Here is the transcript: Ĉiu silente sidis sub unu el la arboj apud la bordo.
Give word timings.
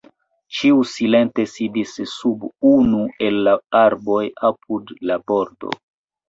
Ĉiu 0.59 0.77
silente 0.91 1.43
sidis 1.51 1.93
sub 2.13 2.47
unu 2.71 3.03
el 3.27 3.37
la 3.49 3.53
arboj 3.83 4.23
apud 4.51 4.95
la 5.11 5.21
bordo. 5.31 5.77